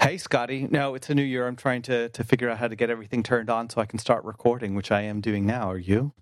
[0.00, 0.66] Hey, Scotty.
[0.70, 1.46] No, it's a new year.
[1.46, 3.98] I'm trying to, to figure out how to get everything turned on so I can
[3.98, 5.70] start recording, which I am doing now.
[5.70, 6.12] Are you?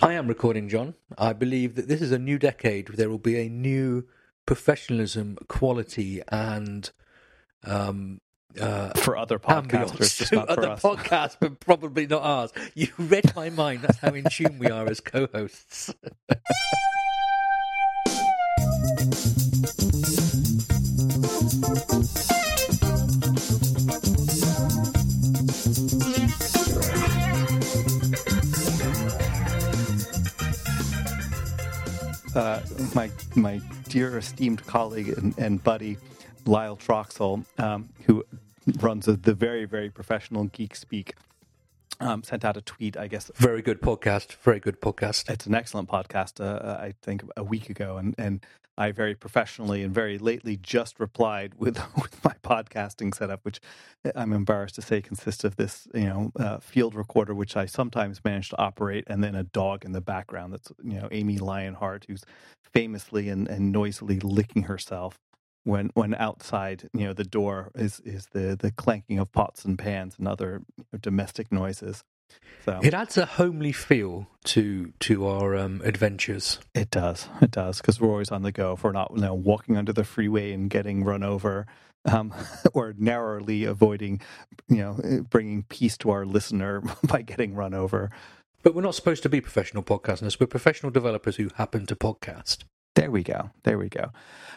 [0.00, 0.94] I am recording, John.
[1.18, 2.86] I believe that this is a new decade.
[2.88, 4.04] There will be a new
[4.46, 6.88] professionalism, quality, and
[7.64, 8.20] um,
[8.60, 10.82] uh, for other podcasters, just not for other us.
[10.82, 12.52] podcasts, but probably not ours.
[12.74, 13.82] You read my mind.
[13.82, 15.92] That's how in tune we are as co-hosts.
[32.36, 32.60] uh,
[32.94, 35.96] my my dear esteemed colleague and, and buddy
[36.44, 38.24] Lyle Troxell, um, who
[38.80, 41.12] runs a, the very very professional GeekSpeak,
[42.00, 42.96] um, sent out a tweet.
[42.96, 44.34] I guess Very good podcast.
[44.34, 45.30] Very good podcast.
[45.30, 46.44] it's an excellent podcast.
[46.44, 48.44] Uh, I think a week ago, and and
[48.78, 53.60] I very professionally and very lately just replied with with my podcasting setup, which
[54.14, 58.24] I'm embarrassed to say consists of this you know uh, field recorder, which I sometimes
[58.24, 60.52] manage to operate, and then a dog in the background.
[60.52, 62.24] That's you know Amy Lionheart, who's
[62.72, 65.18] famously and, and noisily licking herself.
[65.64, 69.76] When, when outside, you know, the door is, is the, the clanking of pots and
[69.76, 72.04] pans and other you know, domestic noises.
[72.64, 76.58] So It adds a homely feel to to our um, adventures.
[76.74, 77.28] It does.
[77.40, 78.72] It does because we're always on the go.
[78.72, 81.66] If we're not, you know, walking under the freeway and getting run over,
[82.06, 82.34] um,
[82.74, 84.20] or narrowly avoiding,
[84.68, 88.10] you know, bringing peace to our listener by getting run over.
[88.62, 90.40] But we're not supposed to be professional podcasters.
[90.40, 92.64] We're professional developers who happen to podcast.
[92.96, 93.50] There we go.
[93.62, 94.10] There we go.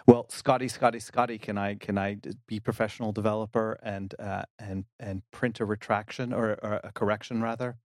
[0.07, 5.21] Well, Scotty, Scotty, Scotty, can I can I be professional developer and uh, and and
[5.31, 7.77] print a retraction or, or a correction rather?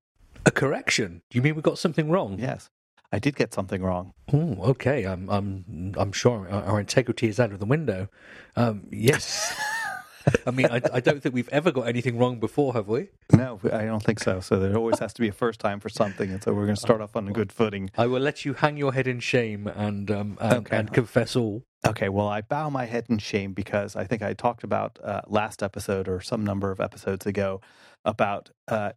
[0.47, 1.23] A correction?
[1.29, 2.39] Do you mean we got something wrong?
[2.39, 2.71] Yes,
[3.11, 4.13] I did get something wrong.
[4.33, 5.05] Oh, okay.
[5.05, 8.09] I'm, I'm, I'm sure our, our integrity is out of the window.
[8.57, 9.55] Um, yes.
[10.47, 13.09] I mean, I, I don't think we've ever got anything wrong before, have we?
[13.33, 14.41] No, I don't think so.
[14.41, 16.77] So there always has to be a first time for something, and so we're going
[16.77, 17.91] to start off on a good footing.
[17.97, 20.77] I will let you hang your head in shame and um, and, Okay.
[20.77, 21.65] and confess all.
[21.87, 25.21] Okay, well, I bow my head in shame because I think I talked about uh,
[25.27, 27.61] last episode or some number of episodes ago
[28.07, 28.93] about uh,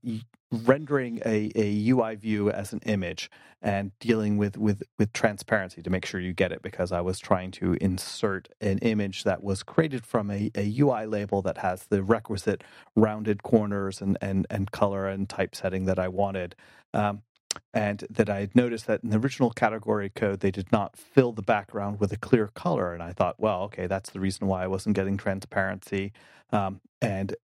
[0.51, 3.29] rendering a, a UI view as an image
[3.61, 7.19] and dealing with, with, with transparency to make sure you get it because I was
[7.19, 11.87] trying to insert an image that was created from a, a UI label that has
[11.87, 12.63] the requisite
[12.95, 16.55] rounded corners and, and, and color and typesetting that I wanted.
[16.93, 17.23] Um,
[17.73, 21.31] and that I had noticed that in the original category code, they did not fill
[21.31, 22.94] the background with a clear color.
[22.94, 26.13] And I thought, well, okay, that's the reason why I wasn't getting transparency.
[26.51, 27.35] Um, and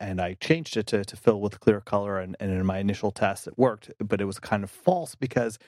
[0.00, 2.18] and I changed it to, to fill with clear color.
[2.18, 5.58] And, and in my initial test, it worked, but it was kind of false because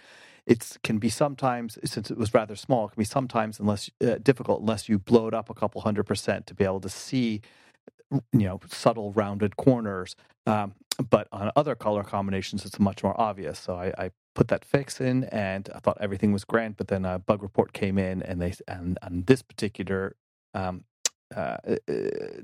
[0.47, 4.17] it can be sometimes, since it was rather small, it can be sometimes unless uh,
[4.23, 7.41] difficult unless you blow it up a couple hundred percent to be able to see
[8.33, 10.15] you know subtle rounded corners
[10.47, 10.75] um,
[11.11, 13.59] but on other color combinations it's much more obvious.
[13.59, 17.05] So I, I put that fix in and i thought everything was grand but then
[17.05, 20.17] a bug report came in and they and on this particular
[20.55, 20.85] um,
[21.35, 21.77] uh, uh,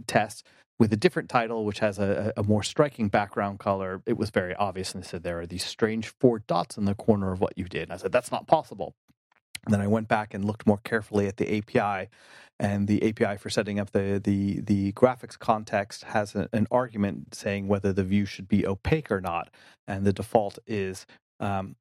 [0.07, 0.47] test
[0.79, 4.55] with a different title which has a, a more striking background color it was very
[4.55, 7.57] obvious and they said there are these strange four dots in the corner of what
[7.57, 7.83] you did.
[7.83, 8.95] And i said that's not possible.
[9.65, 12.09] And then I went back and looked more carefully at the API,
[12.61, 17.35] and the API for setting up the the the graphics context has a, an argument
[17.35, 19.49] saying whether the view should be opaque or not,
[19.89, 21.07] and the default is.
[21.41, 21.77] Um,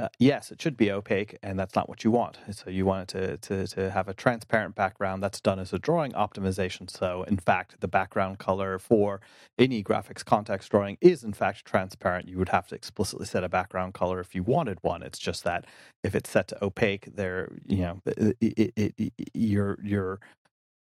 [0.00, 2.38] uh, yes, it should be opaque, and that's not what you want.
[2.52, 5.22] So you want it to, to, to have a transparent background.
[5.22, 6.88] That's done as a drawing optimization.
[6.88, 9.20] So in fact, the background color for
[9.58, 12.28] any graphics context drawing is in fact transparent.
[12.28, 15.02] You would have to explicitly set a background color if you wanted one.
[15.02, 15.66] It's just that
[16.02, 20.20] if it's set to opaque, there, you know, it, it, it, you're you're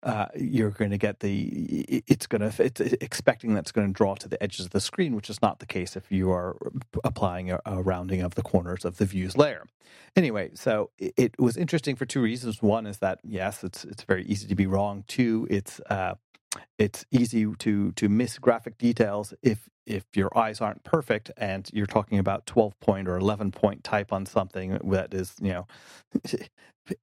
[0.03, 4.15] uh, you're going to get the it's going to it's expecting that's going to draw
[4.15, 6.55] to the edges of the screen, which is not the case if you are
[7.03, 9.65] applying a, a rounding of the corners of the views layer.
[10.15, 12.61] Anyway, so it, it was interesting for two reasons.
[12.61, 15.03] One is that yes, it's it's very easy to be wrong.
[15.07, 16.15] Two, it's uh,
[16.77, 21.85] it's easy to to miss graphic details if if your eyes aren't perfect and you're
[21.85, 25.67] talking about 12 point or 11 point type on something that is you know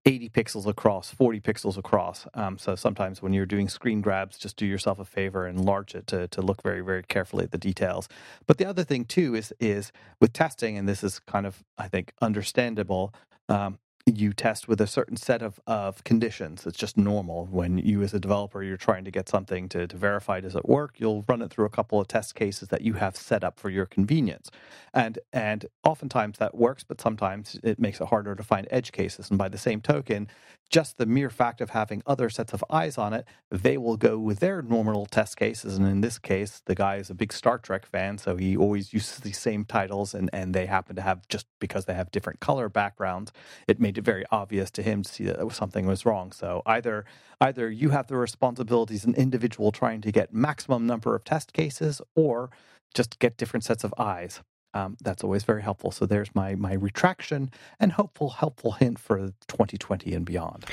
[0.04, 2.26] 80 pixels across 40 pixels across.
[2.34, 5.94] Um, so sometimes when you're doing screen grabs just do yourself a favor and enlarge
[5.94, 8.08] it to, to look very very carefully at the details.
[8.46, 11.88] But the other thing too is is with testing and this is kind of i
[11.88, 13.14] think understandable
[13.48, 16.66] um, you test with a certain set of, of conditions.
[16.66, 19.96] It's just normal when you, as a developer, you're trying to get something to, to
[19.96, 20.96] verify does it work.
[20.98, 23.70] You'll run it through a couple of test cases that you have set up for
[23.70, 24.50] your convenience,
[24.92, 29.30] and and oftentimes that works, but sometimes it makes it harder to find edge cases.
[29.30, 30.28] And by the same token,
[30.70, 34.18] just the mere fact of having other sets of eyes on it, they will go
[34.18, 35.76] with their normal test cases.
[35.76, 38.92] And in this case, the guy is a big Star Trek fan, so he always
[38.92, 42.40] uses the same titles, and, and they happen to have just because they have different
[42.40, 43.32] color backgrounds,
[43.68, 46.32] it made it very obvious to him to see that something was wrong.
[46.32, 47.04] So either
[47.40, 51.52] either you have the responsibility as an individual trying to get maximum number of test
[51.52, 52.50] cases, or
[52.94, 54.40] just get different sets of eyes.
[54.74, 55.92] Um, that's always very helpful.
[55.92, 60.66] So there's my my retraction and hopeful helpful hint for 2020 and beyond.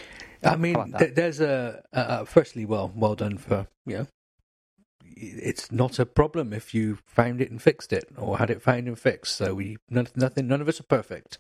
[0.44, 4.08] I mean, th- there's a uh, firstly, well, well done for you know.
[5.14, 8.88] It's not a problem if you found it and fixed it, or had it found
[8.88, 9.36] and fixed.
[9.36, 11.38] So we none, nothing, none of us are perfect,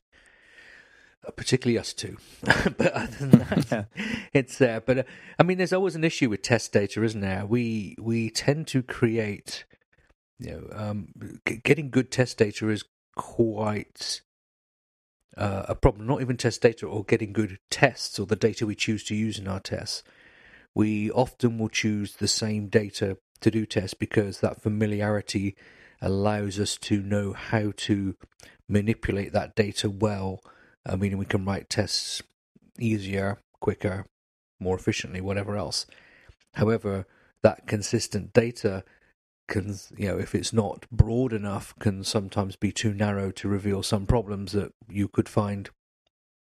[1.25, 2.17] uh, particularly us two.
[2.43, 4.05] but other than that, yeah.
[4.33, 5.03] it's uh, but uh,
[5.39, 7.43] I mean, there's always an issue with test data, isn't there?
[7.45, 9.65] We we tend to create
[10.41, 12.83] you know, um, getting good test data is
[13.15, 14.21] quite
[15.37, 16.07] uh, a problem.
[16.07, 19.37] Not even test data or getting good tests or the data we choose to use
[19.37, 20.03] in our tests.
[20.73, 25.55] We often will choose the same data to do tests because that familiarity
[26.01, 28.15] allows us to know how to
[28.67, 30.41] manipulate that data well.
[30.85, 32.23] I mean, we can write tests
[32.79, 34.07] easier, quicker,
[34.59, 35.85] more efficiently, whatever else.
[36.55, 37.05] However,
[37.43, 38.83] that consistent data
[39.51, 43.83] can you know if it's not broad enough can sometimes be too narrow to reveal
[43.83, 45.69] some problems that you could find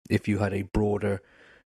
[0.10, 1.22] if you had a broader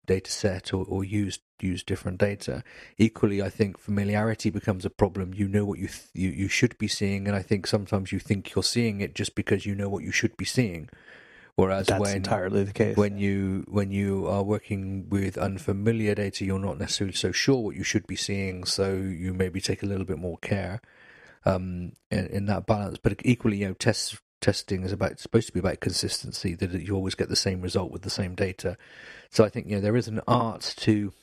[0.05, 2.63] data set or, or used use different data.
[2.97, 5.33] Equally i think familiarity becomes a problem.
[5.33, 8.19] You know what you, th- you you should be seeing and i think sometimes you
[8.19, 10.89] think you're seeing it just because you know what you should be seeing.
[11.55, 16.45] Whereas That's when entirely the case when you when you are working with unfamiliar data
[16.45, 19.85] you're not necessarily so sure what you should be seeing so you maybe take a
[19.85, 20.81] little bit more care
[21.45, 22.97] um, in, in, that balance.
[23.01, 26.95] But equally, you know, test testing is about supposed to be about consistency that you
[26.95, 28.77] always get the same result with the same data.
[29.29, 31.13] So I think you know there is an art to.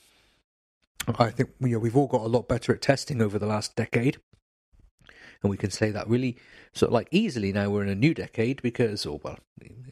[1.18, 3.76] I think you know we've all got a lot better at testing over the last
[3.76, 4.18] decade.
[5.42, 6.36] And we can say that really
[6.72, 9.38] sort of like easily now we're in a new decade because, or well,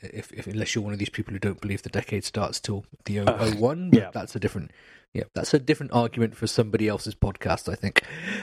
[0.03, 2.85] if, if unless you're one of these people who don't believe the decade starts till
[3.05, 4.11] the uh, 01, yeah.
[4.13, 4.73] that's a different,
[5.13, 8.03] yeah, that's a different argument for somebody else's podcast, I think.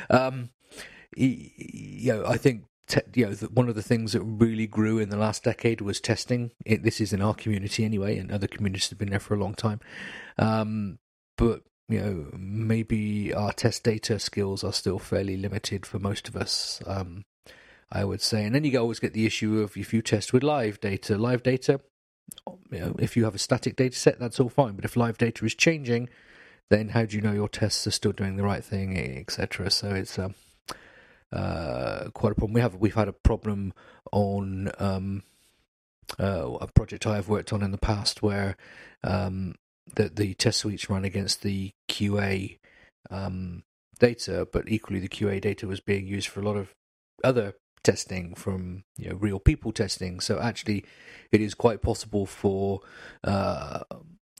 [0.09, 0.51] Um,
[1.15, 5.09] you know, I think te- you know one of the things that really grew in
[5.09, 6.51] the last decade was testing.
[6.65, 9.39] It, this is in our community anyway, and other communities have been there for a
[9.39, 9.79] long time.
[10.37, 10.99] Um,
[11.37, 16.35] but you know, maybe our test data skills are still fairly limited for most of
[16.35, 16.81] us.
[16.85, 17.25] Um,
[17.91, 20.43] I would say, and then you always get the issue of if you test with
[20.43, 21.79] live data, live data.
[22.71, 24.75] You know, if you have a static data set, that's all fine.
[24.75, 26.09] But if live data is changing,
[26.71, 29.69] then how do you know your tests are still doing the right thing, etc.
[29.69, 30.33] So it's um,
[31.33, 32.53] uh, quite a problem.
[32.53, 33.73] We have we've had a problem
[34.11, 35.23] on um,
[36.19, 38.55] uh, a project I have worked on in the past where
[39.03, 39.55] um,
[39.95, 42.59] the the test suites run against the QA
[43.09, 43.63] um,
[43.99, 46.73] data, but equally the QA data was being used for a lot of
[47.23, 50.19] other testing from you know real people testing.
[50.19, 50.85] So actually,
[51.31, 52.81] it is quite possible for
[53.23, 53.81] uh,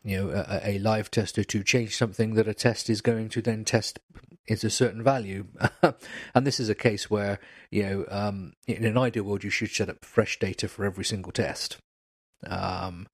[0.04, 3.42] you know a, a, live tester to change something that a test is going to
[3.42, 4.00] then test
[4.48, 5.46] is a certain value.
[6.36, 7.40] and this is a case where,
[7.72, 11.06] you know, um, in an ideal world, you should set up fresh data for every
[11.06, 11.78] single test.
[12.46, 13.08] Um,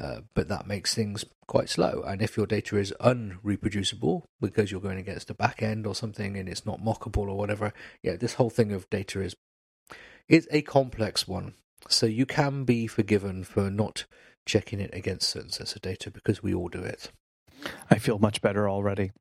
[0.00, 2.02] uh, but that makes things quite slow.
[2.06, 6.36] And if your data is unreproducible because you're going against the back end or something
[6.36, 9.34] and it's not mockable or whatever, yeah, this whole thing of data is
[10.28, 11.54] is a complex one.
[11.88, 14.04] So you can be forgiven for not
[14.50, 17.12] checking it against certain sets of data because we all do it.
[17.88, 19.12] I feel much better already.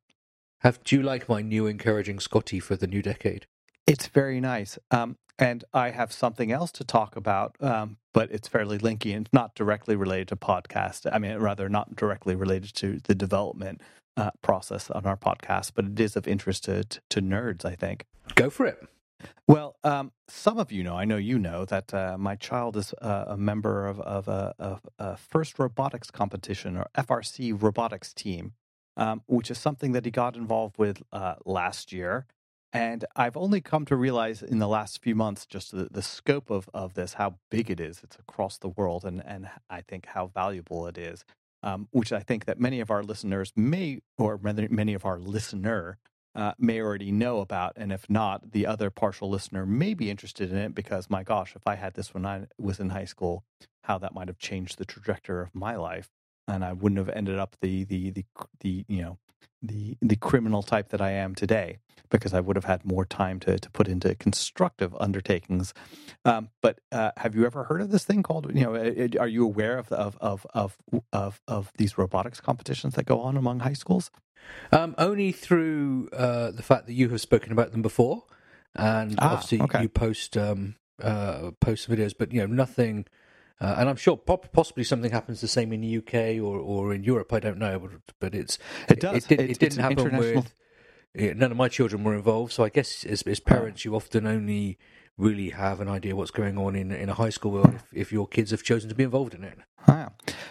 [0.61, 3.45] Have do you like my new encouraging Scotty for the new decade?
[3.85, 4.79] It's very nice.
[4.89, 9.29] Um, and I have something else to talk about, um, but it's fairly linky and
[9.31, 11.07] not directly related to podcast.
[11.11, 13.81] I mean, rather not directly related to the development
[14.17, 17.63] uh, process on our podcast, but it is of interest to, to, to nerds.
[17.65, 18.05] I think.
[18.33, 18.83] Go for it.
[19.47, 22.93] Well, um, some of you know, I know you know, that uh, my child is
[23.01, 28.53] uh, a member of, of a, a, first robotics competition or FRC robotics team
[28.99, 32.25] um, which is something that he got involved with uh, last year.
[32.73, 36.51] And I've only come to realize in the last few months just the, the scope
[36.51, 38.01] of, of this, how big it is.
[38.03, 41.23] It's across the world, and, and I think how valuable it is,
[41.63, 45.97] um, which I think that many of our listeners may, or many of our listener,
[46.35, 47.73] uh, may already know about.
[47.75, 51.55] And if not, the other partial listener may be interested in it because, my gosh,
[51.55, 53.43] if I had this when I was in high school,
[53.83, 56.09] how that might have changed the trajectory of my life
[56.49, 58.25] and I wouldn't have ended up the the the,
[58.61, 59.17] the you know
[59.61, 61.77] the the criminal type that I am today
[62.09, 65.73] because I would have had more time to to put into constructive undertakings.
[66.25, 68.51] Um, but uh, have you ever heard of this thing called?
[68.55, 68.75] You know,
[69.19, 70.77] are you aware of of of of
[71.13, 74.11] of, of these robotics competitions that go on among high schools?
[74.71, 78.23] Um, only through uh, the fact that you have spoken about them before,
[78.75, 79.81] and ah, obviously okay.
[79.81, 83.05] you post um, uh, post videos, but you know nothing.
[83.61, 87.03] Uh, and I'm sure possibly something happens the same in the UK or, or in
[87.03, 87.33] Europe.
[87.33, 89.25] I don't know, but, but it's it does.
[89.29, 90.53] It, it, it didn't happen with
[91.15, 92.53] none of my children were involved.
[92.53, 94.77] So I guess as, as parents, you often only
[95.17, 98.11] really have an idea what's going on in in a high school world if, if
[98.13, 99.57] your kids have chosen to be involved in it.
[99.87, 100.09] Ah.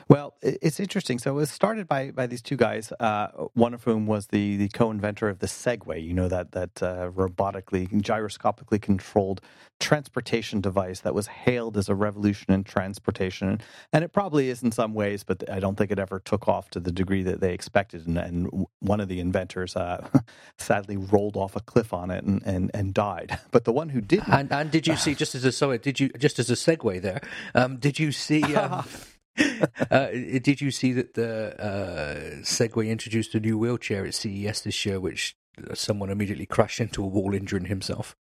[0.09, 1.19] Well, it's interesting.
[1.19, 4.57] So it was started by, by these two guys, uh, one of whom was the,
[4.57, 6.03] the co-inventor of the Segway.
[6.03, 9.43] You know that that uh, robotically, gyroscopically controlled
[9.81, 13.61] transportation device that was hailed as a revolution in transportation,
[13.93, 16.71] and it probably is in some ways, but I don't think it ever took off
[16.71, 18.07] to the degree that they expected.
[18.07, 20.09] And, and one of the inventors uh,
[20.57, 23.39] sadly rolled off a cliff on it and, and, and died.
[23.51, 24.29] But the one who didn't.
[24.29, 27.01] And, and did you see just as a sorry, did you just as a segue
[27.01, 27.21] there?
[27.55, 28.43] Um, did you see?
[28.55, 28.85] Um,
[29.91, 34.87] uh, did you see that the uh, Segway introduced a new wheelchair at CES this
[34.87, 35.37] year, which
[35.75, 38.17] someone immediately crashed into a wall, injuring himself?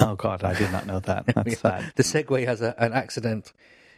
[0.00, 1.26] Oh God, I did not know that.
[1.34, 1.92] That's sad.
[1.96, 3.52] The Segway has a, an accident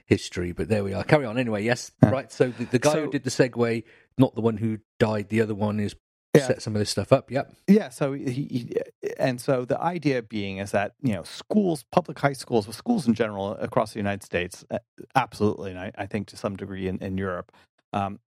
[0.07, 1.05] history, but there we are.
[1.05, 1.63] Carry on anyway.
[1.63, 2.11] Yes, yeah.
[2.11, 2.33] right.
[2.33, 3.85] So the, the guy so, who did the Segway,
[4.17, 5.29] not the one who died.
[5.29, 5.95] The other one is
[6.35, 6.47] yeah.
[6.47, 7.31] set some of this stuff up.
[7.31, 7.53] Yep.
[7.67, 7.89] Yeah.
[7.89, 8.77] So he, he,
[9.19, 13.07] and so the idea being is that you know schools, public high schools, well, schools
[13.07, 14.79] in general across the United States, uh,
[15.15, 17.53] absolutely, and I, I think to some degree in, in Europe,
[17.93, 18.21] um,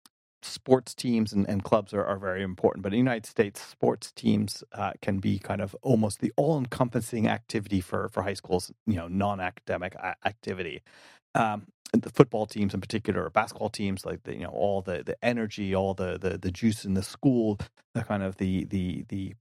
[0.42, 2.83] sports teams and, and clubs are, are, very important.
[2.83, 7.28] But in the United States, sports teams uh, can be kind of almost the all-encompassing
[7.28, 8.73] activity for for high schools.
[8.87, 10.83] You know, non-academic activity.
[11.35, 15.02] Um, the football teams in particular, or basketball teams, like the, you know all the
[15.04, 17.59] the energy, all the the the juice in the school,
[17.94, 19.35] the kind of the the the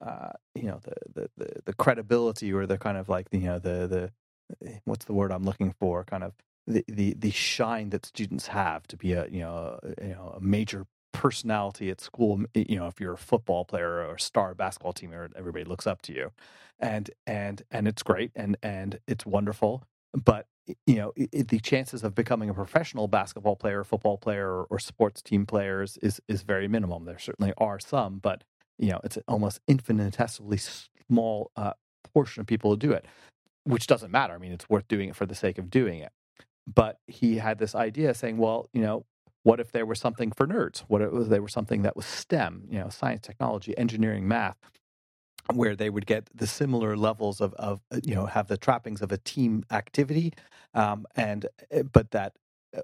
[0.00, 3.86] uh, you know the, the the credibility or the kind of like you know the
[3.86, 6.34] the eh, what's the word I'm looking for, kind of
[6.66, 10.34] the the the shine that students have to be a you know a, you know
[10.36, 14.54] a major personality at school you know if you're a football player or a star
[14.54, 16.30] basketball team everybody looks up to you.
[16.80, 22.04] And and and it's great and and it's wonderful but you know it, the chances
[22.04, 26.42] of becoming a professional basketball player football player or, or, sports team players is is
[26.42, 27.04] very minimum.
[27.04, 28.44] There certainly are some but
[28.78, 31.72] you know it's an almost infinitesimally small uh,
[32.14, 33.06] portion of people who do it
[33.64, 34.34] which doesn't matter.
[34.34, 36.12] I mean it's worth doing it for the sake of doing it.
[36.72, 39.04] But he had this idea saying well you know
[39.44, 40.80] what if there was something for nerds?
[40.86, 44.56] What if there was something that was stem you know science technology engineering math
[45.52, 49.02] where they would get the similar levels of, of uh, you know have the trappings
[49.02, 50.32] of a team activity
[50.74, 52.34] um, and uh, but that
[52.76, 52.80] uh,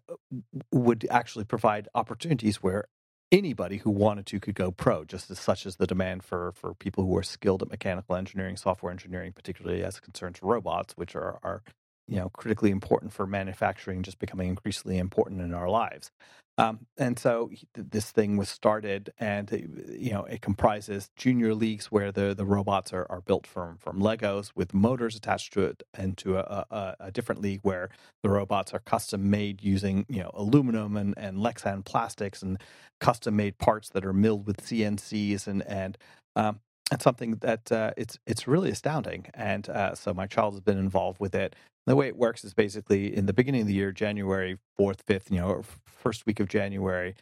[0.73, 2.87] would actually provide opportunities where
[3.31, 6.75] anybody who wanted to could go pro just as such as the demand for for
[6.75, 11.39] people who are skilled at mechanical engineering software engineering particularly as concerns robots which are
[11.43, 11.63] are
[12.09, 16.11] you know critically important for manufacturing just becoming increasingly important in our lives.
[16.59, 19.49] Um, and so this thing was started, and
[19.97, 24.01] you know it comprises junior leagues where the, the robots are, are built from from
[24.01, 27.91] Legos with motors attached to it, and to a, a, a different league where
[28.25, 32.59] the robots are custom made using you know aluminum and, and Lexan plastics and
[33.01, 35.97] custom made parts that are milled with CNCs and and
[36.35, 36.61] um,
[36.93, 39.27] it's something that uh, it's it's really astounding.
[39.35, 41.55] And uh, so my child has been involved with it.
[41.87, 45.31] The way it works is basically in the beginning of the year, January fourth, fifth,
[45.31, 47.15] you know, first week of January,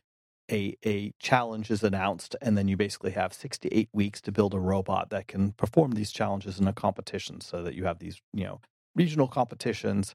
[0.50, 4.32] a a challenge is announced, and then you basically have six to eight weeks to
[4.32, 7.40] build a robot that can perform these challenges in a competition.
[7.40, 8.60] So that you have these you know
[8.94, 10.14] regional competitions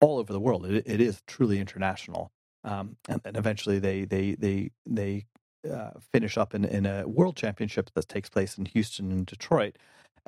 [0.00, 0.66] all over the world.
[0.66, 2.30] It, it is truly international.
[2.64, 5.26] Um, and, and eventually they they they they
[5.68, 9.76] uh, finish up in, in a world championship that takes place in Houston and Detroit.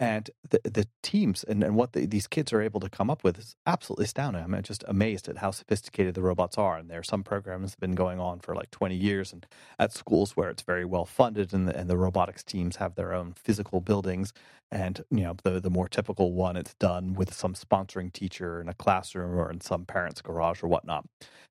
[0.03, 3.23] And the, the teams and, and what the, these kids are able to come up
[3.23, 4.43] with is absolutely astounding.
[4.43, 6.77] I'm uh, just amazed at how sophisticated the robots are.
[6.77, 9.47] And there are some programs that have been going on for like 20 years and
[9.79, 13.15] at schools where it's very well funded and the, and the robotics teams have their
[13.15, 14.33] own physical buildings.
[14.73, 18.69] And, you know, the, the more typical one, it's done with some sponsoring teacher in
[18.69, 21.07] a classroom or in some parent's garage or whatnot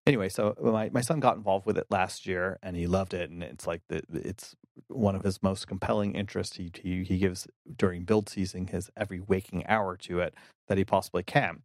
[0.07, 3.13] anyway, so uh, my, my son got involved with it last year and he loved
[3.13, 3.29] it.
[3.29, 4.55] And it's like the, it's
[4.87, 6.57] one of his most compelling interests.
[6.57, 7.47] He, he, he gives
[7.77, 10.33] during build season his every waking hour to it
[10.67, 11.63] that he possibly can.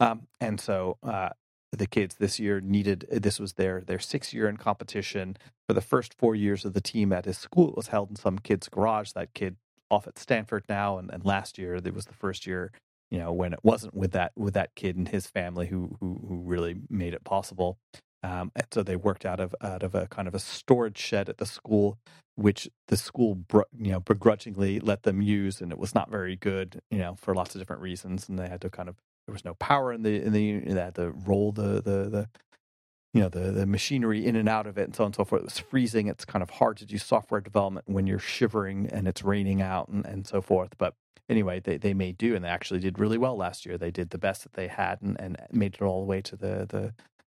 [0.00, 1.30] Um, and so uh,
[1.72, 5.36] the kids this year needed this was their their sixth year in competition
[5.68, 7.70] for the first four years of the team at his school.
[7.70, 9.12] It was held in some kid's garage.
[9.12, 9.56] That kid
[9.90, 12.72] off at Stanford now, and, and last year it was the first year
[13.10, 16.20] you know when it wasn't with that with that kid and his family who who,
[16.28, 17.78] who really made it possible
[18.24, 21.28] Um, and so they worked out of out of a kind of a storage shed
[21.28, 21.98] at the school,
[22.36, 23.44] which the school
[23.78, 27.34] you know begrudgingly let them use, and it was not very good, you know, for
[27.34, 28.28] lots of different reasons.
[28.28, 30.80] And they had to kind of there was no power in the in the they
[30.80, 32.28] had to roll the the the
[33.12, 35.24] you know the the machinery in and out of it and so on and so
[35.26, 35.42] forth.
[35.42, 36.08] It was freezing.
[36.08, 39.88] It's kind of hard to do software development when you're shivering and it's raining out
[39.88, 40.70] and, and so forth.
[40.78, 40.94] But
[41.28, 43.76] anyway, they, they made do and they actually did really well last year.
[43.76, 46.36] They did the best that they had and, and made it all the way to
[46.36, 46.94] the the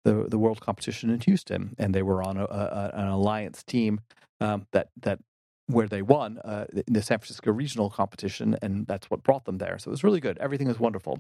[0.08, 1.76] the, the world competition in Houston.
[1.78, 4.02] And they were on a, a, an alliance team
[4.42, 5.20] um, that that
[5.68, 9.78] where they won uh, the San Francisco regional competition, and that's what brought them there.
[9.80, 10.38] So it was really good.
[10.38, 11.20] Everything was wonderful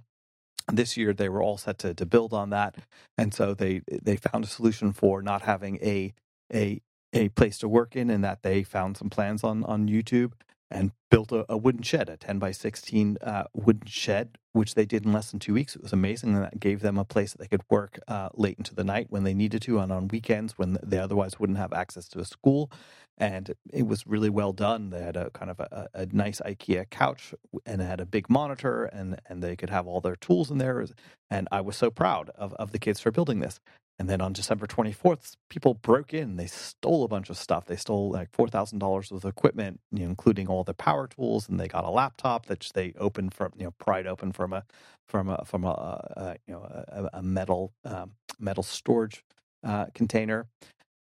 [0.71, 2.75] this year they were all set to, to build on that
[3.17, 6.13] and so they they found a solution for not having a
[6.53, 6.81] a
[7.13, 10.33] a place to work in and that they found some plans on on youtube
[10.69, 14.85] and built a, a wooden shed a 10 by 16 uh, wooden shed which they
[14.85, 17.31] did in less than two weeks it was amazing and that gave them a place
[17.31, 20.07] that they could work uh, late into the night when they needed to and on
[20.07, 22.69] weekends when they otherwise wouldn't have access to a school
[23.17, 24.91] and it was really well done.
[24.91, 27.33] They had a kind of a, a, nice IKEA couch
[27.65, 30.59] and it had a big monitor, and and they could have all their tools in
[30.59, 30.85] there.
[31.29, 33.59] And I was so proud of of the kids for building this.
[33.99, 36.35] And then on December 24th, people broke in.
[36.37, 37.65] They stole a bunch of stuff.
[37.65, 41.07] They stole like four thousand dollars worth of equipment, you know, including all the power
[41.07, 41.49] tools.
[41.49, 44.65] And they got a laptop that they opened from, you know, pried open from a
[45.07, 45.69] from a from a,
[46.17, 49.23] a you know a, a metal um, metal storage
[49.63, 50.47] uh, container.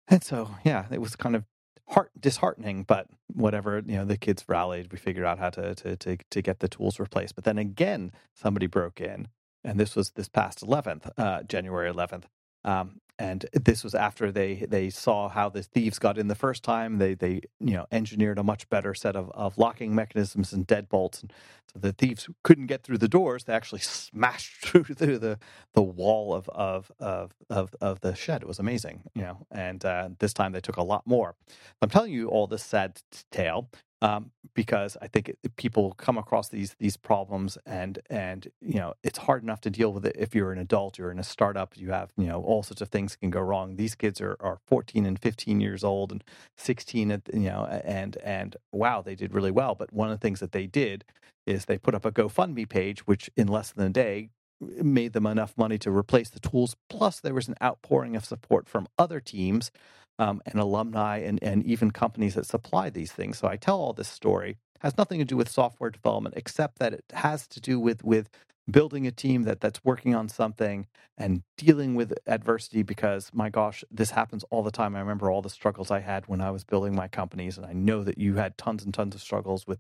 [0.08, 1.46] And so, yeah, it was kind of
[1.90, 4.92] heart disheartening, but whatever, you know, the kids rallied.
[4.92, 7.36] We figured out how to to to to get the tools replaced.
[7.36, 9.30] But then again, somebody broke in,
[9.64, 12.26] and this was this past 11th, uh, January 11th,
[12.70, 16.64] um, and this was after they they saw how the thieves got in the first
[16.64, 17.00] time.
[17.00, 21.22] They they you know engineered a much better set of, of locking mechanisms and deadbolts,
[21.22, 21.34] and
[21.74, 23.44] so the thieves couldn't get through the doors.
[23.44, 25.38] They actually smashed through the
[25.74, 28.42] the, wall of, of of of of the shed.
[28.42, 29.46] It was amazing, you know.
[29.52, 31.36] And uh, this time they took a lot more.
[31.82, 33.70] I'm telling you all this sad tale
[34.02, 38.94] um, because I think it, people come across these these problems and and you know
[39.04, 41.78] it's hard enough to deal with it if you're an adult, you're in a startup,
[41.78, 43.76] you have you know all sorts of things can go wrong.
[43.76, 46.24] These kids are, are 14 and 15 years old and
[46.58, 49.76] 16 at you know and and wow they did really well.
[49.76, 51.04] But one of the things that they did
[51.46, 54.30] is they put up a GoFundMe page, which in less than a day
[54.62, 56.76] made them enough money to replace the tools.
[56.90, 59.72] Plus, there was an outpouring of support from other teams
[60.20, 63.40] um, and alumni and, and even companies that supply these things.
[63.40, 64.52] So I tell all this story.
[64.52, 68.04] It has nothing to do with software development, except that it has to do with
[68.04, 68.30] with
[68.70, 70.86] building a team that that's working on something
[71.18, 74.96] and dealing with adversity because my gosh this happens all the time.
[74.96, 77.74] I remember all the struggles i had when i was building my companies and i
[77.74, 79.80] know that you had tons and tons of struggles with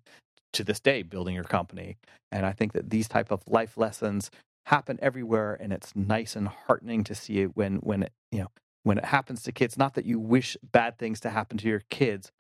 [0.54, 1.98] to this day building your company.
[2.32, 4.32] And i think that these type of life lessons
[4.66, 8.50] happen everywhere and it's nice and heartening to see it when when it you know
[8.90, 11.84] when it happens to kids not that you wish bad things to happen to your
[11.92, 12.32] kids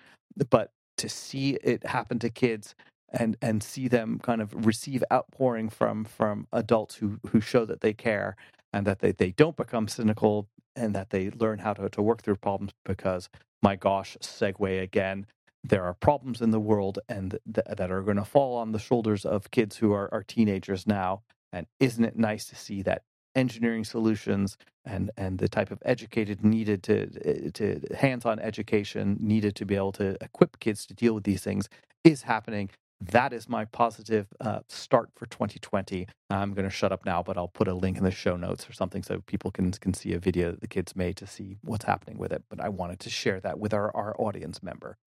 [0.49, 2.73] but to see it happen to kids
[3.13, 7.81] and and see them kind of receive outpouring from from adults who who show that
[7.81, 8.35] they care
[8.73, 12.23] and that they, they don't become cynical and that they learn how to, to work
[12.23, 13.29] through problems because
[13.61, 15.27] my gosh segue again
[15.63, 18.79] there are problems in the world and th- that are going to fall on the
[18.79, 21.21] shoulders of kids who are, are teenagers now.
[21.51, 23.03] And isn't it nice to see that
[23.35, 29.55] engineering solutions and and the type of educated needed to eh, to hands-on education needed
[29.55, 31.69] to be able to equip kids to deal with these things
[32.03, 32.69] is happening.
[33.01, 37.37] That is my positive uh, start for 2020 i'm going to shut up now but
[37.37, 40.11] i'll put a link in the show notes or something so people can can see
[40.11, 42.99] a video that the kids made to see what's happening with it but i wanted
[42.99, 44.97] to share that with our, our audience member.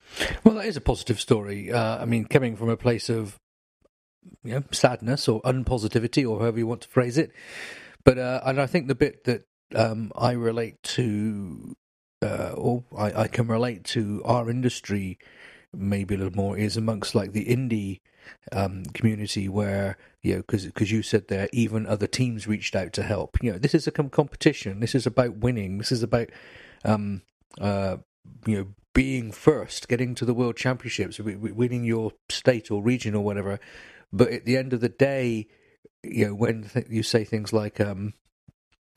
[0.42, 1.70] Well that is a positive story.
[1.70, 3.38] Uh, i mean coming from a place of
[4.42, 7.30] you know, sadness or unpositivity or however you want to phrase it
[8.04, 11.74] but uh, and I think the bit that um, I relate to,
[12.22, 15.18] uh, or I, I, can relate to our industry
[15.74, 18.00] maybe a little more is amongst like the indie
[18.52, 22.92] um, community where you know because because you said there even other teams reached out
[22.94, 23.38] to help.
[23.42, 24.80] You know this is a com- competition.
[24.80, 25.78] This is about winning.
[25.78, 26.30] This is about
[26.84, 27.22] um,
[27.60, 27.98] uh,
[28.46, 33.24] you know being first, getting to the world championships, winning your state or region or
[33.24, 33.58] whatever.
[34.12, 35.48] But at the end of the day
[36.02, 38.14] you know, when th- you say things like um,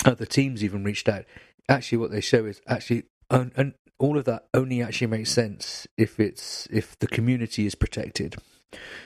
[0.03, 1.25] other teams even reached out,
[1.69, 5.87] actually what they show is actually and, un- all of that only actually makes sense
[5.97, 8.35] if it's if the community is protected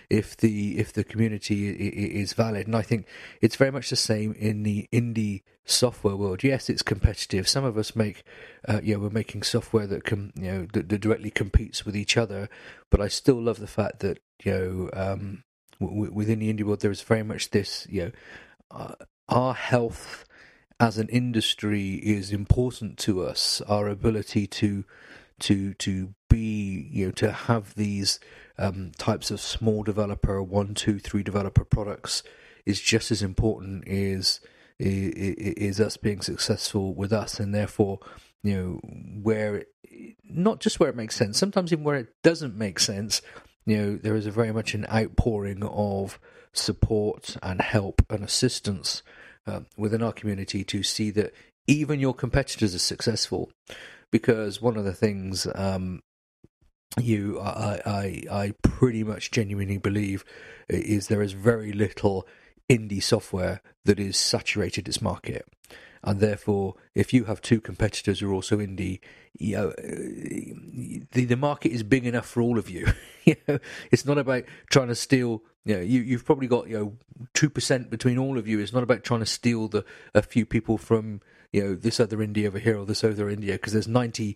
[0.09, 2.65] if the if the community is valid.
[2.67, 3.05] And i think
[3.41, 6.43] it's very much the same in the indie software world.
[6.43, 7.47] Yes it's competitive.
[7.47, 8.23] Some of us make
[8.67, 11.95] uh, you know we're making software that can you know that, that, directly competes with
[11.95, 12.49] each other
[12.89, 15.43] but i still love the fact that you know um,
[15.79, 18.11] w- within the indie world, there is very much this, you know,
[18.71, 18.95] uh,
[19.27, 20.25] our health
[20.79, 23.61] as an industry is important to us.
[23.67, 24.85] Our ability to
[25.39, 28.19] to to be you know to have these
[28.57, 32.23] um, types of small developer one two three developer products
[32.65, 34.39] is just as important is
[34.79, 37.99] is us being successful with us and therefore
[38.43, 38.79] you know
[39.21, 43.21] where it, not just where it makes sense sometimes even where it doesn't make sense
[43.69, 46.19] you know there is a very much an outpouring of
[46.53, 49.03] support and help and assistance
[49.45, 51.33] uh, within our community to see that
[51.67, 53.51] even your competitors are successful
[54.11, 56.01] because one of the things um,
[56.99, 60.25] you I, I I pretty much genuinely believe
[60.67, 62.27] is there is very little
[62.69, 65.45] indie software that is saturated its market.
[66.03, 68.99] And therefore, if you have two competitors who are also indie,
[69.37, 72.87] you know, the the market is big enough for all of you.
[73.25, 73.59] you know,
[73.91, 75.43] it's not about trying to steal.
[75.65, 76.93] You know, you you've probably got you know
[77.33, 78.59] two percent between all of you.
[78.59, 79.83] It's not about trying to steal the
[80.13, 83.47] a few people from you know this other indie over here or this other indie
[83.47, 84.35] because there's 98%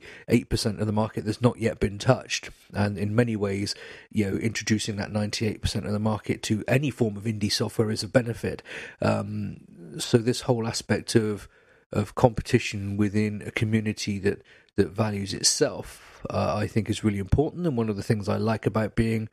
[0.80, 3.76] of the market that's not yet been touched and in many ways
[4.12, 8.04] you know introducing that 98% of the market to any form of indie software is
[8.04, 8.63] a benefit
[9.02, 9.58] um,
[10.00, 11.48] so this whole aspect of
[11.92, 14.42] of competition within a community that
[14.76, 18.38] that values itself uh, I think is really important and one of the things I
[18.38, 19.30] like about being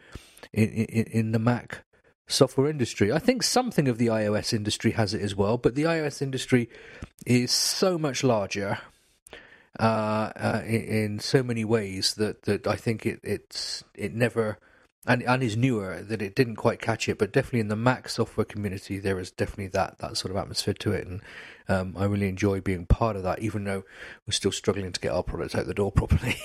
[0.53, 1.85] in, in, in the Mac
[2.27, 3.13] software industry.
[3.13, 6.69] I think something of the iOS industry has it as well, but the iOS industry
[7.27, 8.79] is so much larger
[9.79, 14.59] uh, uh, in, in, so many ways that, that I think it it's it never
[15.07, 17.19] and and is newer that it didn't quite catch it.
[17.19, 20.75] But definitely in the Mac software community, there is definitely that that sort of atmosphere
[20.75, 21.21] to it, and
[21.69, 23.85] um, I really enjoy being part of that, even though
[24.27, 26.37] we're still struggling to get our products out the door properly.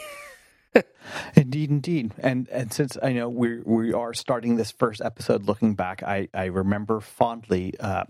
[1.35, 5.75] indeed, indeed, and and since I know we we are starting this first episode looking
[5.75, 8.05] back, I I remember fondly uh,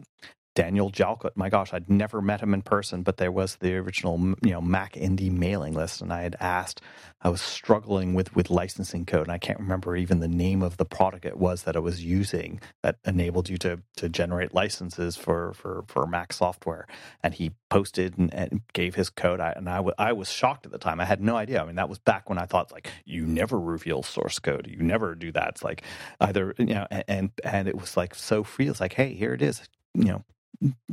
[0.55, 1.25] Daniel Jalkut.
[1.27, 4.51] Uh, my gosh, I'd never met him in person, but there was the original, you
[4.51, 6.81] know, Mac Indie mailing list, and I had asked.
[7.21, 10.77] I was struggling with with licensing code, and I can't remember even the name of
[10.77, 15.17] the product it was that I was using that enabled you to to generate licenses
[15.17, 16.87] for for for Mac software.
[17.23, 20.65] And he posted and, and gave his code, I, and I, w- I was shocked
[20.65, 20.99] at the time.
[21.01, 21.61] I had no idea.
[21.61, 24.77] I mean, that was back when I thought like you never reveal source code, you
[24.83, 25.49] never do that.
[25.49, 25.83] It's like
[26.21, 28.67] either you know, and and, and it was like so free.
[28.69, 29.61] It's like, hey, here it is
[29.95, 30.23] you know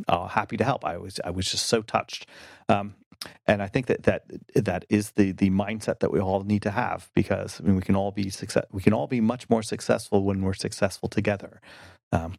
[0.08, 0.84] uh, happy to help.
[0.84, 2.26] I was I was just so touched,
[2.68, 2.94] um,
[3.46, 6.70] and I think that that that is the the mindset that we all need to
[6.70, 9.62] have because I mean we can all be success we can all be much more
[9.62, 11.60] successful when we're successful together.
[12.12, 12.34] Um,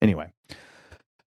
[0.00, 0.32] anyway.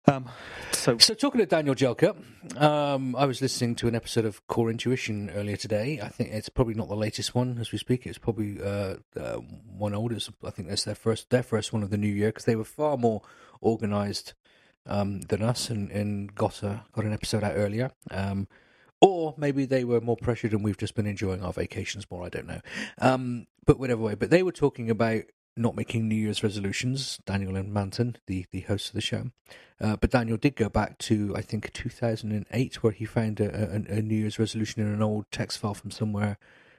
[0.07, 0.29] Um,
[0.71, 2.17] so, so talking to Daniel Jalkut,
[2.59, 5.99] um, I was listening to an episode of Core Intuition earlier today.
[6.01, 8.07] I think it's probably not the latest one as we speak.
[8.07, 10.17] It's probably uh, uh, one older.
[10.43, 12.65] I think that's their first their first one of the new year because they were
[12.65, 13.21] far more
[13.61, 14.33] organised
[14.85, 17.91] um, than us and, and got a got an episode out earlier.
[18.09, 18.47] Um,
[18.99, 22.23] or maybe they were more pressured and we've just been enjoying our vacations more.
[22.23, 22.61] I don't know.
[22.99, 24.15] Um, but whatever way.
[24.15, 25.23] But they were talking about
[25.57, 27.19] not making New Year's resolutions.
[27.25, 29.31] Daniel and Manton, the the hosts of the show.
[29.79, 33.97] Uh, but Daniel did go back to I think 2008, where he found a, a,
[33.97, 36.37] a New Year's resolution in an old text file from somewhere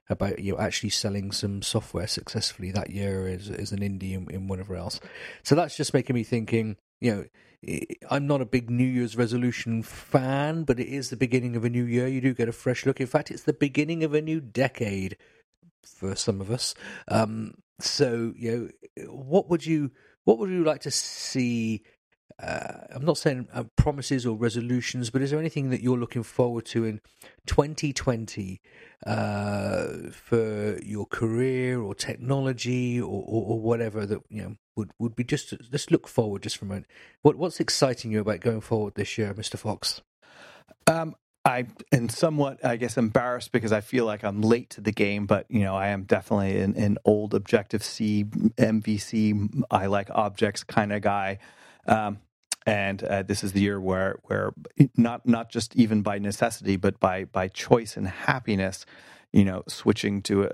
[0.09, 4.31] about you know actually selling some software successfully that year as as an indie in,
[4.31, 5.01] in whatever else.
[5.43, 6.77] So that's just making me thinking.
[7.03, 7.29] You
[7.67, 7.79] know,
[8.11, 11.71] I'm not a big New Year's resolution fan, but it is the beginning of a
[11.71, 12.07] new year.
[12.07, 13.01] You do get a fresh look.
[13.01, 15.17] In fact, it's the beginning of a new decade
[15.85, 16.75] for some of us.
[17.09, 19.91] Um, so, you know, what would you
[20.25, 21.83] what would you like to see
[22.43, 26.23] uh, I'm not saying uh, promises or resolutions, but is there anything that you're looking
[26.23, 27.01] forward to in
[27.47, 28.61] 2020
[29.07, 35.17] uh, for your career or technology or, or, or, whatever that you know would, would
[35.17, 36.87] be just just look forward just for a moment.
[37.23, 39.59] What what's exciting you about going forward this year, Mr.
[39.59, 40.01] Fox?
[40.87, 44.93] Um, I am somewhat, I guess, embarrassed because I feel like I'm late to the
[44.93, 50.09] game, but you know, I am definitely an, an old Objective C, MVC, I like
[50.11, 51.39] objects kind of guy.
[51.87, 52.19] Um,
[52.65, 54.53] and uh, this is the year where where
[54.97, 58.87] not not just even by necessity but by by choice and happiness
[59.33, 60.49] you know switching to a,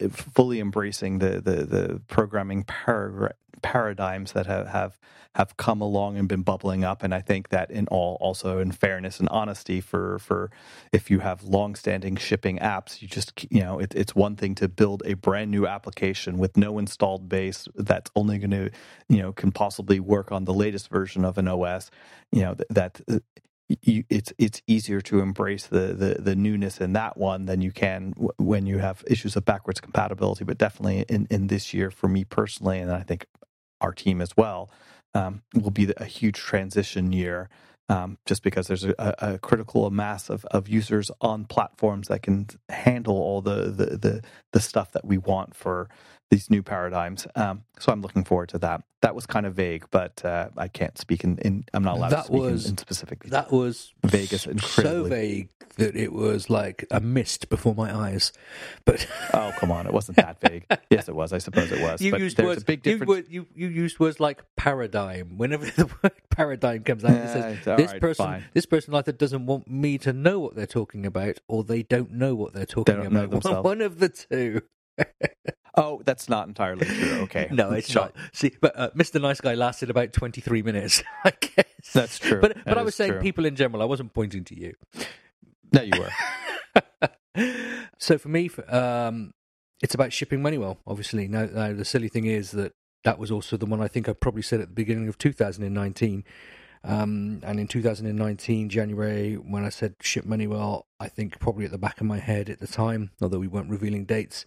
[0.00, 4.98] a, a fully embracing the the, the programming par- paradigms that have, have
[5.34, 7.02] have come along and been bubbling up.
[7.02, 10.50] And i think that in all also in fairness and honesty for for
[10.92, 14.68] if you have long-standing shipping apps you just you know it, it's one thing to
[14.68, 18.70] build a brand new application with no installed base that's only going to
[19.08, 21.90] you know can possibly work on the latest version of an os
[22.32, 23.22] you know that, that
[23.68, 27.72] you, it's it's easier to embrace the, the the newness in that one than you
[27.72, 30.44] can w- when you have issues of backwards compatibility.
[30.44, 33.26] But definitely in in this year for me personally, and I think
[33.80, 34.70] our team as well,
[35.14, 37.48] um, will be a huge transition year
[37.88, 42.48] um, just because there's a, a, critical mass of, of users on platforms that can
[42.68, 45.88] handle all the, the, the, the stuff that we want for
[46.30, 47.26] these new paradigms.
[47.34, 48.82] Um, so I'm looking forward to that.
[49.02, 52.10] That was kind of vague, but uh, I can't speak in, in, I'm not allowed
[52.10, 53.24] that to speak was, in, in specific.
[53.24, 58.32] That was Vegas so vague that it was like a mist before my eyes.
[58.84, 60.66] But oh come on, it wasn't that vague.
[60.90, 61.32] yes, it was.
[61.32, 62.00] I suppose it was.
[62.00, 63.28] You but used words, a big difference.
[63.28, 65.36] You, you, you, used words like paradigm.
[65.36, 68.44] Whenever the word paradigm comes out, it says this right, person fine.
[68.54, 72.12] this person either doesn't want me to know what they're talking about, or they don't
[72.12, 73.30] know what they're talking about.
[73.30, 73.64] themselves.
[73.64, 74.62] One of the two.
[75.76, 77.20] Oh, that's not entirely true.
[77.22, 77.48] Okay.
[77.52, 78.14] No, it's not.
[78.32, 79.20] See, but uh, Mr.
[79.20, 81.92] Nice Guy lasted about twenty three minutes, I guess.
[81.92, 82.40] That's true.
[82.40, 83.20] But That but I was saying true.
[83.20, 83.82] people in general.
[83.82, 84.74] I wasn't pointing to you.
[85.72, 87.10] No, you were.
[87.98, 89.32] so for me, um,
[89.82, 92.72] it's about shipping Moneywell, Obviously, now, now the silly thing is that
[93.04, 96.24] that was also the one I think I probably said at the beginning of 2019.
[96.84, 101.78] Um, and in 2019, January, when I said ship Moneywell, I think probably at the
[101.78, 104.46] back of my head at the time, although we weren't revealing dates,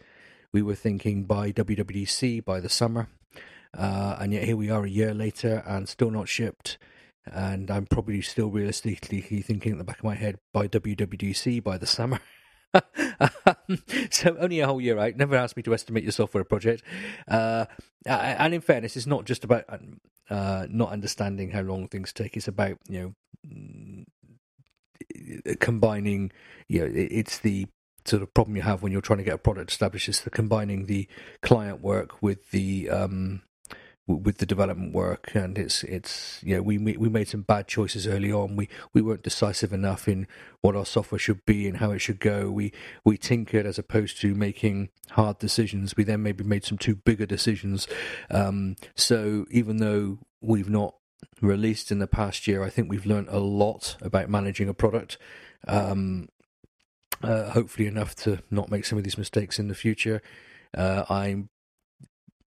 [0.51, 3.07] we were thinking by WWDC by the summer.
[3.77, 6.77] Uh, and yet here we are a year later and still not shipped.
[7.25, 11.77] And I'm probably still realistically thinking at the back of my head by WWDC by
[11.77, 12.19] the summer.
[14.11, 15.15] so only a whole year out.
[15.15, 16.83] Never asked me to estimate your software project.
[17.27, 17.65] Uh,
[18.05, 19.65] and in fairness, it's not just about
[20.29, 22.37] uh, not understanding how long things take.
[22.37, 24.05] It's about you know
[25.45, 26.31] mm, combining.
[26.67, 27.67] You know, it's the
[28.05, 30.09] sort of problem you have when you're trying to get a product established.
[30.09, 31.07] Is the combining the
[31.41, 33.41] client work with the um,
[34.09, 38.31] with the development work, and it's it's we we we made some bad choices early
[38.31, 38.55] on.
[38.55, 40.27] We we weren't decisive enough in
[40.61, 42.49] what our software should be and how it should go.
[42.49, 45.95] We we tinkered as opposed to making hard decisions.
[45.95, 47.87] We then maybe made some too bigger decisions.
[48.31, 50.95] Um, so even though we've not
[51.41, 55.17] released in the past year, I think we've learned a lot about managing a product.
[55.67, 56.29] Um,
[57.23, 60.21] uh, hopefully enough to not make some of these mistakes in the future.
[60.75, 61.49] Uh, I'm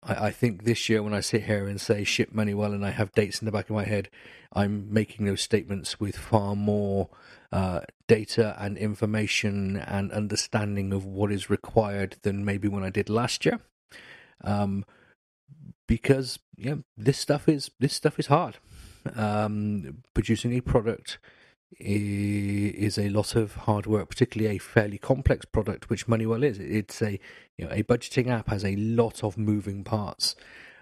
[0.03, 2.91] I, I think this year when I sit here and say ship Moneywell and I
[2.91, 4.09] have dates in the back of my head,
[4.53, 7.09] I'm making those statements with far more
[7.53, 13.09] uh, data and information and understanding of what is required than maybe when I did
[13.09, 13.61] last year.
[14.43, 14.85] Um,
[15.87, 18.59] because yeah, this stuff is this stuff is hard.
[19.17, 21.19] Um, producing a product
[21.79, 26.59] is a lot of hard work, particularly a fairly complex product, which Moneywell is.
[26.59, 27.19] It's a
[27.57, 30.35] you know a budgeting app has a lot of moving parts.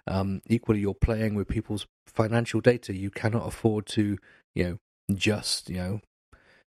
[0.06, 2.94] Um, equally, you're playing with people's financial data.
[2.94, 4.18] You cannot afford to
[4.54, 4.78] you know
[5.14, 6.00] just you know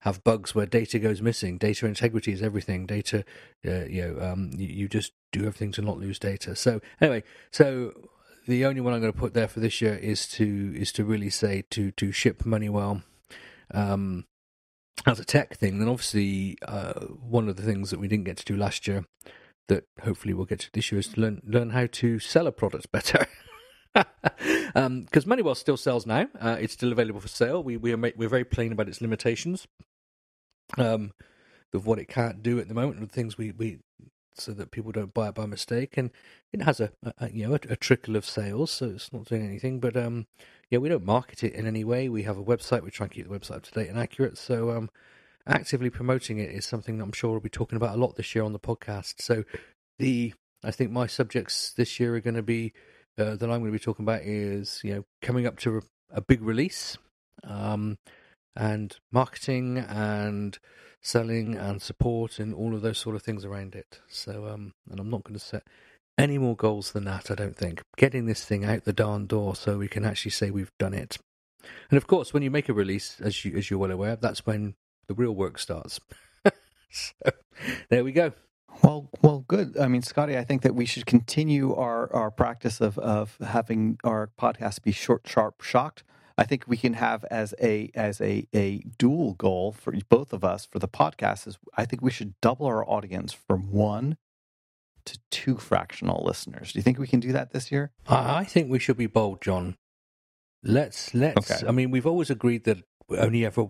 [0.01, 1.57] have bugs where data goes missing.
[1.57, 2.85] Data integrity is everything.
[2.85, 3.23] Data,
[3.65, 6.55] uh, you know, um, you, you just do everything to not lose data.
[6.55, 7.93] So anyway, so
[8.47, 11.05] the only one I'm going to put there for this year is to is to
[11.05, 13.03] really say to to ship Moneywell.
[13.73, 14.25] Um,
[15.05, 18.37] as a tech thing, then obviously uh, one of the things that we didn't get
[18.37, 19.05] to do last year
[19.67, 22.51] that hopefully we'll get to this year is to learn learn how to sell a
[22.51, 23.25] product better.
[23.93, 24.05] Because
[24.75, 27.63] um, Moneywell still sells now, uh, it's still available for sale.
[27.63, 29.67] We we are ma- we're very plain about its limitations,
[30.77, 31.13] um,
[31.73, 33.79] of what it can't do at the moment, and the things we, we
[34.33, 35.97] so that people don't buy it by mistake.
[35.97, 36.11] And
[36.53, 39.45] it has a, a you know a, a trickle of sales, so it's not doing
[39.45, 39.79] anything.
[39.79, 40.27] But um,
[40.71, 42.07] yeah, we don't market it in any way.
[42.07, 42.81] We have a website.
[42.81, 44.37] We try and keep the website up to date and accurate.
[44.37, 44.89] So um,
[45.45, 48.33] actively promoting it is something that I'm sure we'll be talking about a lot this
[48.33, 49.21] year on the podcast.
[49.21, 49.43] So
[49.99, 52.71] the I think my subjects this year are going to be
[53.17, 55.81] uh, that I'm going to be talking about is you know coming up to a,
[56.11, 56.97] a big release,
[57.43, 57.97] um,
[58.55, 60.57] and marketing and
[61.01, 63.99] selling and support and all of those sort of things around it.
[64.07, 65.63] So um, and I'm not going to set
[66.21, 67.31] any more goals than that.
[67.31, 70.51] I don't think getting this thing out the darn door so we can actually say
[70.51, 71.17] we've done it.
[71.89, 74.45] And of course, when you make a release, as you as you're well aware, that's
[74.45, 74.75] when
[75.07, 75.99] the real work starts.
[76.91, 77.31] so
[77.89, 78.33] there we go.
[78.83, 79.77] Well, well, good.
[79.77, 83.97] I mean, Scotty, I think that we should continue our, our practice of, of having
[84.03, 86.03] our podcast be short, sharp, shocked.
[86.37, 90.43] I think we can have as a as a, a dual goal for both of
[90.43, 94.17] us for the podcast is I think we should double our audience from one
[95.05, 96.73] to two fractional listeners.
[96.73, 97.91] Do you think we can do that this year?
[98.07, 99.75] I think we should be bold, John.
[100.63, 101.49] Let's let's.
[101.51, 101.67] Okay.
[101.67, 103.67] I mean, we've always agreed that only ever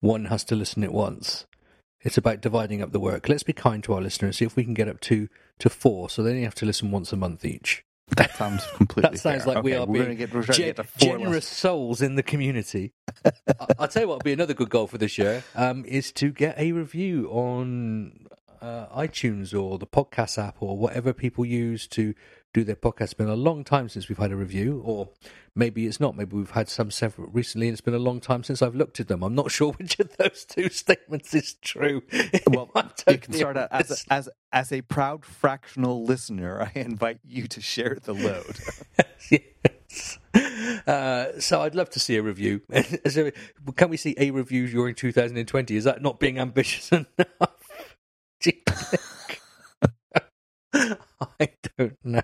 [0.00, 1.46] one has to listen at once.
[2.00, 3.28] It's about dividing up the work.
[3.28, 4.38] Let's be kind to our listeners.
[4.38, 5.28] See if we can get up to
[5.60, 7.84] to four, so they only have to listen once a month each.
[8.16, 9.10] That sounds completely.
[9.10, 9.54] That sounds fair.
[9.54, 12.02] like we Okay, are we're being get, we're trying to Gen- get to generous souls
[12.02, 12.92] in the community.
[13.24, 13.30] I-
[13.78, 16.30] I'll tell you what would be another good goal for this year um, is to
[16.32, 18.26] get a review on
[18.62, 22.14] uh, iTunes or the podcast app or whatever people use to
[22.54, 23.00] do their podcast.
[23.02, 25.08] It's been a long time since we've had a review, or
[25.54, 26.16] maybe it's not.
[26.16, 29.00] Maybe we've had some several recently, and it's been a long time since I've looked
[29.00, 29.22] at them.
[29.22, 32.02] I'm not sure which of those two statements is true.
[32.46, 32.70] Well,
[33.08, 36.60] you can start out as a, as as a proud fractional listener.
[36.60, 38.58] I invite you to share the load.
[39.30, 40.18] yes.
[40.86, 42.62] Uh, so I'd love to see a review.
[43.08, 43.30] so
[43.76, 45.76] can we see a review during 2020?
[45.76, 47.61] Is that not being ambitious enough?
[50.74, 52.22] I don't know.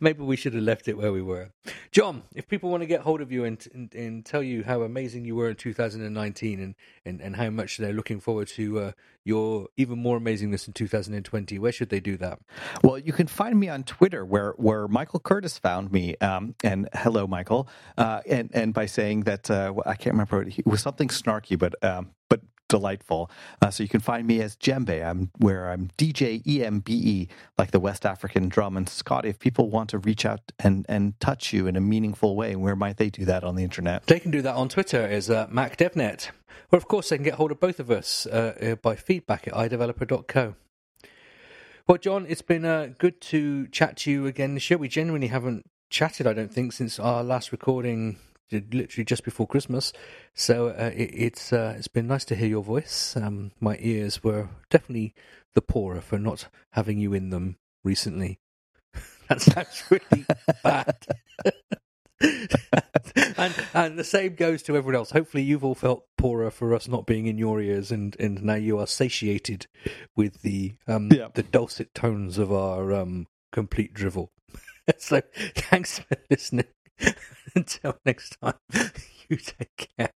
[0.00, 1.50] Maybe we should have left it where we were.
[1.90, 4.82] John, if people want to get hold of you and, and, and tell you how
[4.82, 8.92] amazing you were in 2019 and, and, and how much they're looking forward to uh,
[9.24, 12.38] your even more amazingness in 2020, where should they do that?
[12.84, 16.16] Well, you can find me on Twitter where, where Michael Curtis found me.
[16.18, 17.68] Um, and hello, Michael.
[17.96, 21.74] Uh, and, and by saying that, uh, I can't remember, it was something snarky, but,
[21.82, 23.30] um, but delightful.
[23.62, 25.04] Uh, so you can find me as Djembe.
[25.04, 28.76] I'm where I'm DJ EMBE, like the West African drum.
[28.76, 32.36] And Scott, if people want to reach out and, and touch you in a meaningful
[32.36, 34.06] way, where might they do that on the internet?
[34.06, 36.30] They can do that on Twitter is uh, MacDevNet.
[36.72, 39.54] Or, of course, they can get hold of both of us uh, by feedback at
[39.54, 40.54] iDeveloper.co.
[41.86, 44.78] Well, John, it's been uh, good to chat to you again this year.
[44.78, 48.18] We genuinely haven't chatted, I don't think, since our last recording
[48.52, 49.92] literally just before Christmas.
[50.34, 53.16] So uh, it, it's uh, it's been nice to hear your voice.
[53.16, 55.14] Um, my ears were definitely
[55.54, 58.38] the poorer for not having you in them recently.
[59.28, 60.26] that sounds really
[60.62, 60.96] bad.
[63.36, 65.10] and and the same goes to everyone else.
[65.10, 68.54] Hopefully, you've all felt poorer for us not being in your ears, and, and now
[68.54, 69.66] you are satiated
[70.14, 71.28] with the um, yeah.
[71.34, 74.30] the dulcet tones of our um, complete drivel.
[74.98, 75.20] so,
[75.54, 76.66] thanks for listening.
[77.60, 78.54] Until next time,
[79.28, 80.12] you take care.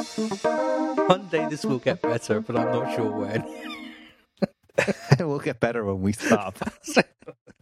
[0.00, 3.44] One day this will get better, but I'm not sure when.
[5.18, 6.58] it will get better when we stop.